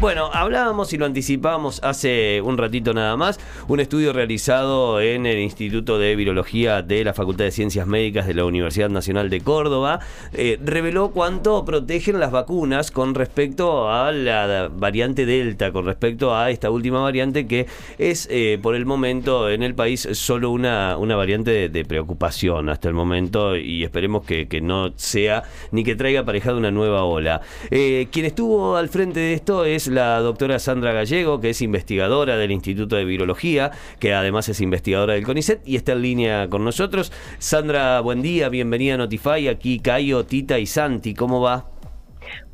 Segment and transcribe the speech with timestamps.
[0.00, 3.40] Bueno, hablábamos y lo anticipábamos hace un ratito nada más.
[3.66, 8.34] Un estudio realizado en el Instituto de Virología de la Facultad de Ciencias Médicas de
[8.34, 9.98] la Universidad Nacional de Córdoba
[10.34, 16.52] eh, reveló cuánto protegen las vacunas con respecto a la variante Delta, con respecto a
[16.52, 17.66] esta última variante que
[17.98, 22.86] es eh, por el momento en el país solo una, una variante de, preocupación hasta
[22.86, 27.40] el momento y esperemos que, no sea ni que traiga aparejada una nueva ola.
[27.72, 32.36] Eh, quien estuvo al frente de esto es la doctora Sandra Gallego, que es investigadora
[32.36, 36.64] del Instituto de Virología, que además es investigadora del CONICET y está en línea con
[36.64, 37.12] nosotros.
[37.38, 39.48] Sandra, buen día, bienvenida a Notify.
[39.48, 41.66] Aquí Cayo, Tita y Santi, ¿cómo va?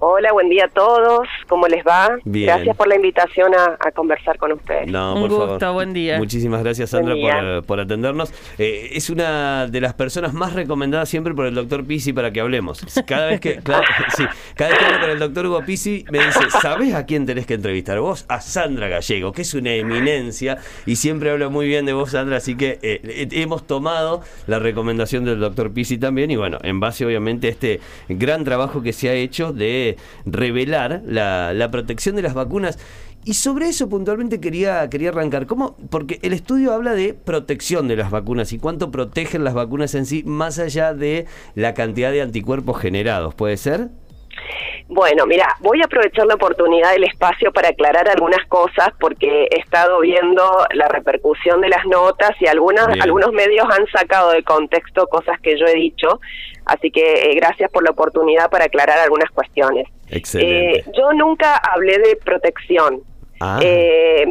[0.07, 1.27] Hola, buen día a todos.
[1.49, 2.19] ¿Cómo les va?
[2.27, 4.87] Gracias por la invitación a, conversar con ustedes.
[4.93, 6.19] No, Un gusto, buen día.
[6.19, 8.31] Muchísimas gracias, Sandra, por, atendernos.
[8.59, 12.43] Eh, es una de las personas más recomendadas siempre por el doctor Pisi para que
[12.43, 12.85] hablemos.
[13.07, 13.63] Cada vez que,
[14.15, 17.25] sí, cada vez que hablo con el doctor Hugo Pisi, me dice: ¿Sabes a quién
[17.25, 17.99] tenés que entrevistar?
[17.99, 22.11] Vos, a Sandra Gallego, que es una eminencia y siempre habla muy bien de vos,
[22.11, 22.37] Sandra.
[22.37, 26.31] Así que eh, hemos tomado la recomendación del doctor Pisi también.
[26.31, 29.94] Y bueno, en base, obviamente, a este gran trabajo que se ha hecho de
[30.27, 32.79] revelar la, protección de las vacunas.
[33.25, 35.47] Y sobre eso puntualmente quería, quería arrancar.
[35.47, 35.77] ¿Cómo?
[35.91, 40.05] Porque el estudio habla de protección de las vacunas y cuánto protegen las vacunas en
[40.05, 43.35] sí, más allá de la cantidad de anticuerpos generados.
[43.35, 43.89] ¿Puede ser?
[44.87, 49.59] Bueno, mira, voy a aprovechar la oportunidad del espacio para aclarar algunas cosas porque he
[49.59, 55.07] estado viendo la repercusión de las notas y algunas, algunos medios han sacado de contexto
[55.07, 56.21] cosas que yo he dicho,
[56.67, 59.89] así que eh, gracias por la oportunidad para aclarar algunas cuestiones.
[60.11, 60.81] Excelente.
[60.81, 63.01] Eh, yo nunca hablé de protección.
[63.41, 63.61] Ah.
[63.63, 64.27] Eh,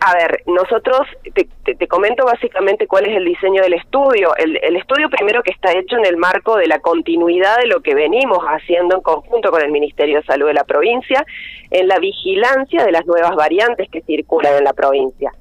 [0.00, 4.34] a ver, nosotros te, comento básicamente cuál es el diseño del estudio.
[4.36, 7.94] El, estudio primero que está hecho en el marco de la continuidad de lo que
[7.94, 11.24] venimos haciendo en conjunto con el Ministerio de Salud de la provincia
[11.70, 15.32] en la vigilancia de las nuevas variantes que circulan en la provincia.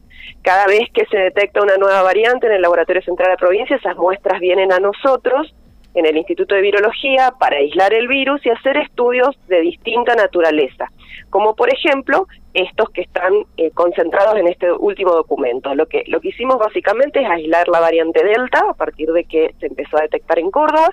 [0.42, 3.78] Cada vez que se detecta una nueva variante en el Laboratorio Central de la provincia,
[3.78, 5.54] esas muestras vienen a nosotros
[5.94, 10.92] en el Instituto de Virología para aislar el virus y hacer estudios de distinta naturaleza,
[11.30, 15.74] como por ejemplo estos que están eh, concentrados en este último documento.
[15.76, 19.54] Lo que, lo que hicimos básicamente es aislar la variante Delta a partir de que
[19.60, 20.92] se empezó a detectar en Córdoba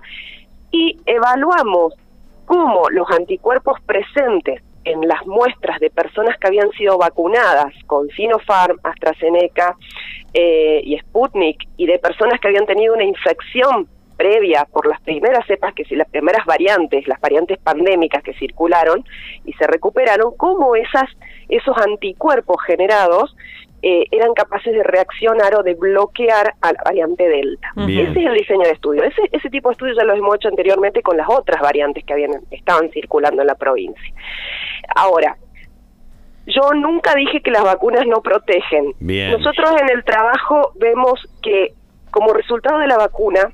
[0.70, 1.94] y evaluamos
[2.44, 8.78] cómo los anticuerpos presentes en las muestras de personas que habían sido vacunadas con Sinopharm,
[8.84, 9.76] AstraZeneca
[10.32, 15.46] eh, y Sputnik y de personas que habían tenido una infección previa por las primeras
[15.46, 19.04] cepas, que si las primeras variantes, las variantes pandémicas que circularon
[19.44, 21.08] y se recuperaron, cómo esas,
[21.48, 23.36] esos anticuerpos generados
[23.82, 27.68] eh, eran capaces de reaccionar o de bloquear a la variante Delta.
[27.76, 29.04] Ese es el diseño de estudio.
[29.04, 32.12] Ese, ese tipo de estudios ya lo hemos hecho anteriormente con las otras variantes que
[32.12, 34.12] habían estaban circulando en la provincia.
[34.94, 35.36] Ahora,
[36.46, 38.94] yo nunca dije que las vacunas no protegen.
[39.00, 41.74] Nosotros en el trabajo vemos que
[42.10, 43.52] como resultado de la vacuna,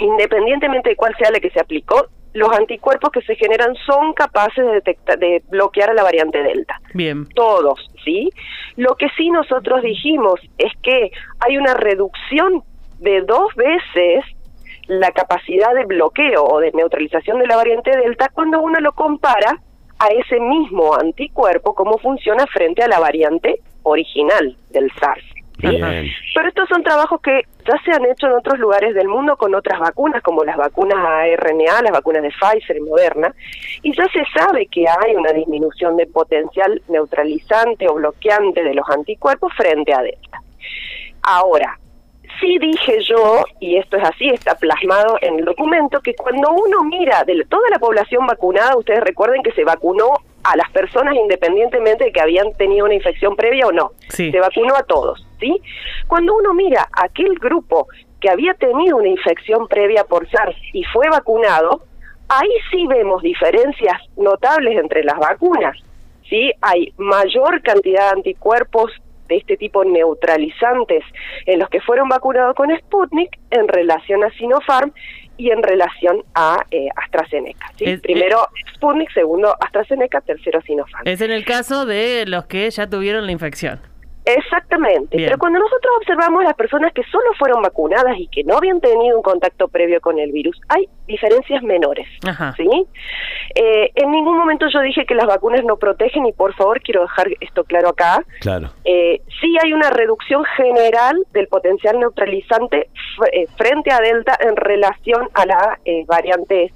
[0.00, 4.64] independientemente de cuál sea la que se aplicó, los anticuerpos que se generan son capaces
[4.64, 6.80] de detectar, de bloquear a la variante Delta.
[6.94, 7.26] Bien.
[7.34, 8.30] Todos, ¿sí?
[8.76, 12.62] Lo que sí nosotros dijimos es que hay una reducción
[12.98, 14.24] de dos veces
[14.86, 19.60] la capacidad de bloqueo o de neutralización de la variante Delta cuando uno lo compara
[19.98, 25.24] a ese mismo anticuerpo, cómo funciona frente a la variante original del SARS.
[25.60, 29.54] Pero estos son trabajos que ya se han hecho en otros lugares del mundo con
[29.54, 33.34] otras vacunas, como las vacunas ARNA, las vacunas de Pfizer y Moderna,
[33.82, 38.88] y ya se sabe que hay una disminución de potencial neutralizante o bloqueante de los
[38.88, 40.42] anticuerpos frente a Delta.
[41.22, 41.78] Ahora,
[42.38, 46.84] sí dije yo, y esto es así, está plasmado en el documento, que cuando uno
[46.84, 52.04] mira de toda la población vacunada, ustedes recuerden que se vacunó a las personas independientemente
[52.04, 53.92] de que habían tenido una infección previa o no.
[54.08, 55.60] Se vacunó a todos, ¿sí?
[56.06, 57.88] Cuando uno mira aquel grupo
[58.20, 61.82] que había tenido una infección previa por SARS y fue vacunado,
[62.28, 65.76] ahí sí vemos diferencias notables entre las vacunas.
[66.28, 66.52] ¿sí?
[66.62, 68.92] Hay mayor cantidad de anticuerpos
[69.30, 71.04] de este tipo neutralizantes
[71.46, 74.92] en los que fueron vacunados con Sputnik en relación a Sinopharm
[75.38, 77.72] y en relación a eh, AstraZeneca.
[77.76, 77.96] ¿sí?
[77.98, 81.06] Primero Sputnik, segundo AstraZeneca, tercero Sinopharm.
[81.06, 83.80] Es en el caso de los que ya tuvieron la infección.
[84.36, 88.80] Exactamente, pero cuando nosotros observamos las personas que solo fueron vacunadas y que no habían
[88.80, 92.06] tenido un contacto previo con el virus, hay diferencias menores,
[92.56, 92.68] ¿sí?
[93.54, 97.02] Eh, en ningún momento yo dije que las vacunas no protegen y por favor quiero
[97.02, 98.24] dejar esto claro acá.
[98.40, 98.70] Claro.
[98.84, 102.90] Eh, sí hay una reducción general del potencial neutralizante
[103.32, 106.72] eh, frente a Delta en relación a las variantes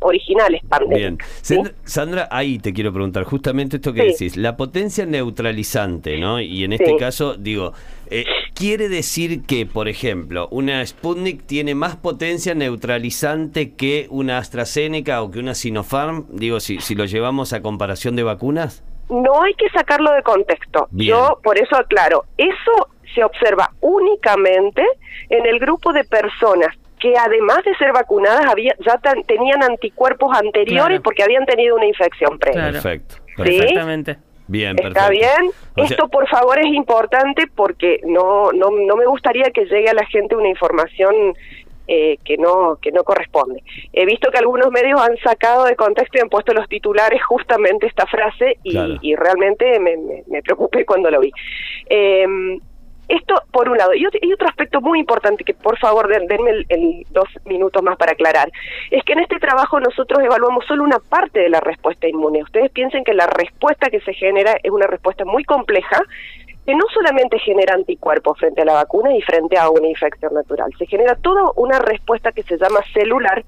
[0.00, 1.42] originales pandémicas.
[1.50, 1.72] Bien.
[1.84, 6.40] Sandra, ahí te quiero preguntar justamente esto que decís, la potencia neutralizante, ¿no?
[6.40, 7.72] Y en este caso, digo,
[8.10, 8.24] eh,
[8.54, 15.30] ¿quiere decir que, por ejemplo, una Sputnik tiene más potencia neutralizante que una AstraZeneca o
[15.30, 16.26] que una Sinopharm?
[16.30, 18.84] Digo, si, si lo llevamos a comparación de vacunas.
[19.08, 20.88] No hay que sacarlo de contexto.
[20.92, 24.82] Yo por eso aclaro, eso se observa únicamente
[25.28, 26.74] en el grupo de personas
[27.04, 32.38] que además de ser vacunadas había, ya tenían anticuerpos anteriores porque habían tenido una infección
[32.38, 32.72] previa.
[32.72, 33.16] Perfecto.
[33.36, 34.16] Perfectamente.
[34.46, 35.50] Bien, ¿Está bien?
[35.76, 40.04] Esto, por favor, es importante porque no, no, no me gustaría que llegue a la
[40.06, 41.34] gente una información
[41.86, 43.62] eh, que no que no corresponde.
[43.92, 47.86] He visto que algunos medios han sacado de contexto y han puesto los titulares justamente
[47.86, 49.96] esta frase y, realmente me,
[50.26, 51.30] me, preocupé cuando lo vi.
[51.88, 52.26] Eh,
[53.08, 53.94] esto por un lado.
[53.94, 58.50] Y otro, aspecto muy importante que por favor denme el, dos minutos más para aclarar,
[58.90, 62.42] es que en este trabajo nosotros evaluamos solo una parte de la respuesta inmune.
[62.42, 66.02] Ustedes piensen que la respuesta que se genera es una respuesta muy compleja
[66.66, 70.72] que no solamente genera anticuerpos frente a la vacuna y frente a una infección natural,
[70.78, 73.44] se genera toda una respuesta que se llama celular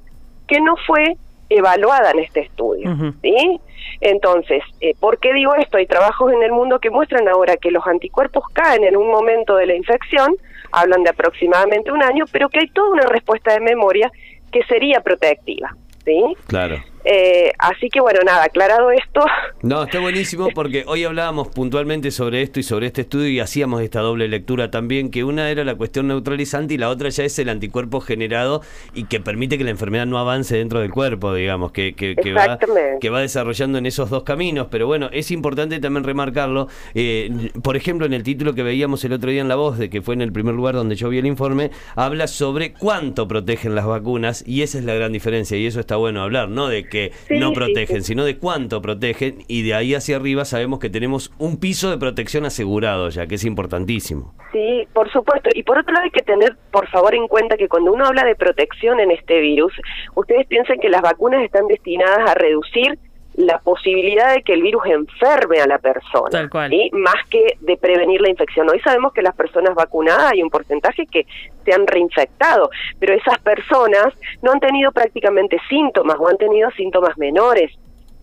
[0.46, 1.16] que no fue
[1.48, 2.94] evaluada en este estudio.
[3.22, 3.60] ¿sí?
[4.00, 5.78] Entonces, eh, ¿por qué digo esto?
[5.78, 9.56] Hay trabajos en el mundo que muestran ahora que los anticuerpos caen en un momento
[9.56, 10.34] de la infección,
[10.72, 14.10] hablan de aproximadamente un año, pero que hay toda una respuesta de memoria
[14.50, 15.74] que sería protectiva.
[16.04, 16.22] ¿sí?
[16.46, 16.76] Claro.
[17.08, 19.24] Eh, así que bueno, nada, aclarado esto.
[19.62, 23.80] No, está buenísimo porque hoy hablábamos puntualmente sobre esto y sobre este estudio y hacíamos
[23.82, 27.38] esta doble lectura también, que una era la cuestión neutralizante y la otra ya es
[27.38, 28.60] el anticuerpo generado
[28.92, 32.32] y que permite que la enfermedad no avance dentro del cuerpo, digamos, que, que, que
[32.32, 32.58] va,
[33.00, 34.66] que va desarrollando en esos dos caminos.
[34.68, 36.66] Pero bueno, es importante también remarcarlo.
[36.94, 39.90] Eh, por ejemplo, en el título que veíamos el otro día en La Voz, de
[39.90, 43.76] que fue en el primer lugar donde yo vi el informe, habla sobre cuánto protegen
[43.76, 46.66] las vacunas y esa es la gran diferencia y eso está bueno hablar, ¿no?
[46.66, 50.78] De que que no protegen, sino de cuánto protegen y de ahí hacia arriba sabemos
[50.78, 54.34] que tenemos un piso de protección asegurado ya, que es importantísimo.
[54.52, 55.50] Sí, por supuesto.
[55.54, 58.24] Y por otro lado hay que tener, por favor, en cuenta que cuando uno habla
[58.24, 59.72] de protección en este virus,
[60.14, 62.98] ustedes piensen que las vacunas están destinadas a reducir
[63.36, 66.48] la posibilidad de que el virus enferme a la persona,
[66.92, 68.68] más que de prevenir la infección.
[68.70, 71.26] Hoy sabemos que las personas vacunadas hay un porcentaje que
[71.64, 77.18] se han reinfectado, pero esas personas no han tenido prácticamente síntomas o han tenido síntomas
[77.18, 77.72] menores.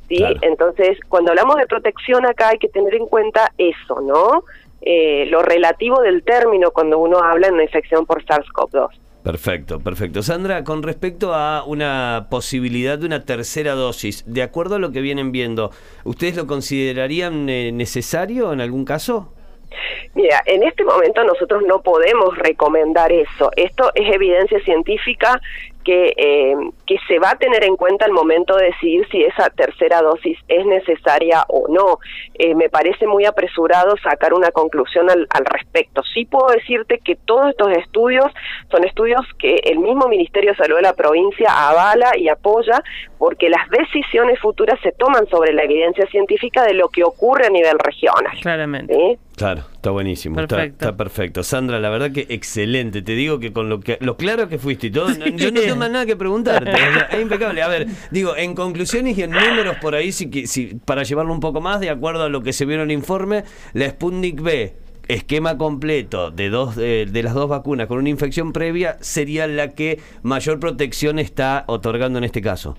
[0.07, 0.23] ¿sí?
[0.41, 4.43] Entonces, cuando hablamos de protección acá hay que tener en cuenta eso, ¿no?
[4.81, 8.89] Eh, lo relativo del término cuando uno habla en una infección por SARS-CoV-2.
[9.23, 10.21] Perfecto, perfecto.
[10.21, 14.99] Sandra, con respecto a una posibilidad de una tercera dosis, de acuerdo a lo que
[14.99, 15.71] vienen viendo,
[16.03, 19.33] ¿ustedes lo considerarían eh, necesario en algún caso?
[20.13, 23.51] Mira, en este momento nosotros no podemos recomendar eso.
[23.55, 25.39] Esto es evidencia científica
[25.83, 26.55] que, eh,
[26.85, 30.37] que se va a tener en cuenta al momento de decidir si esa tercera dosis
[30.47, 31.99] es necesaria o no.
[32.35, 36.01] Eh, me parece muy apresurado sacar una conclusión al, al, respecto.
[36.13, 38.25] Sí puedo decirte que todos estos estudios
[38.71, 42.81] son estudios que el mismo Ministerio de Salud de la provincia avala y apoya
[43.17, 47.49] porque las decisiones futuras se toman sobre la evidencia científica de lo que ocurre a
[47.49, 48.37] nivel regional.
[48.41, 49.17] Claramente.
[49.35, 51.43] Claro, está buenísimo, Está, perfecto.
[51.43, 53.01] Sandra, la verdad que excelente.
[53.01, 55.75] Te digo que con lo que lo claro que fuiste y todo, yo no tengo
[55.75, 56.71] más nada que preguntarte.
[57.11, 57.61] es impecable.
[57.61, 61.39] A ver, digo, en conclusiones y en números por ahí, si, si, para llevarlo un
[61.39, 63.43] poco más, de acuerdo a lo que se vio en el informe,
[63.73, 64.75] la Sputnik B
[65.07, 69.99] esquema completo de dos de, las dos vacunas con una infección previa sería la que
[70.21, 72.77] mayor protección está otorgando en este caso.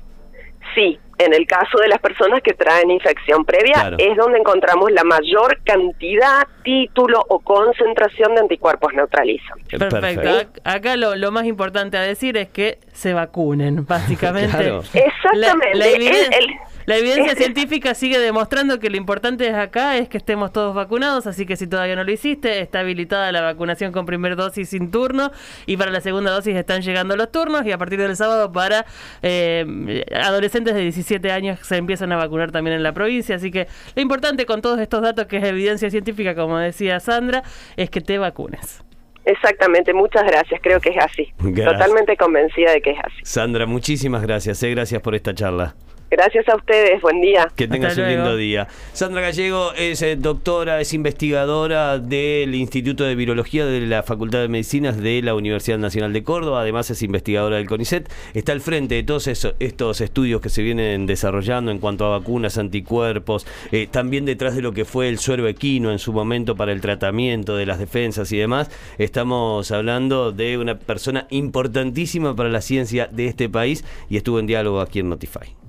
[0.75, 5.05] Sí, en el caso de las personas que traen infección previa es donde encontramos la
[5.05, 9.79] mayor cantidad, título o concentración de anticuerpos neutralizantes.
[9.79, 10.61] Perfecto.
[10.65, 14.69] Acá lo, lo, más importante a decir es que se vacunen, básicamente.
[14.95, 15.79] Exactamente.
[15.79, 16.39] La evidencia
[17.37, 21.57] científica sigue demostrando que lo importante es acá es que estemos todos vacunados, así que
[21.57, 25.31] si todavía no lo hiciste, está habilitada la vacunación con primer dosis sin turno
[25.67, 28.85] y para la segunda dosis están llegando los turnos y a partir del sábado para
[29.23, 33.67] eh, adolescentes de 17 años se empiezan a vacunar también en la provincia, así que
[33.95, 37.43] lo importante con todos estos datos que es evidencia científica, como decía Sandra,
[37.77, 38.85] es que te vacunes.
[39.25, 41.33] Exactamente, muchas gracias, creo que es así.
[41.39, 43.17] Totalmente convencida de que es así.
[43.23, 45.75] Sandra, muchísimas gracias, eh, gracias por esta charla.
[46.17, 47.51] Gracias a ustedes, buen día.
[47.57, 48.69] Que tengas un lindo día.
[48.93, 54.47] Sandra Gallego es eh, doctora, es investigadora del Instituto de Virología de la Facultad de
[54.47, 58.95] Medicinas de la Universidad Nacional de Córdoba, además es investigadora del CONICET, está al frente
[58.95, 64.25] de todos estos estudios que se vienen desarrollando en cuanto a vacunas, anticuerpos, eh, también
[64.25, 67.67] detrás de lo que fue el suero equino en su momento para el tratamiento de
[67.67, 68.71] las defensas y demás.
[68.99, 74.47] Estamos hablando de una persona importantísima para la ciencia de este país y estuvo en
[74.47, 75.64] diálogo aquí en Notify.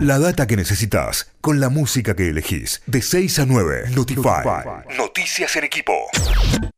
[0.00, 2.82] La data que necesitas con la música que elegís.
[2.86, 3.90] De 6 a 9.
[3.90, 4.44] Notify.
[4.96, 5.92] Noticias en equipo.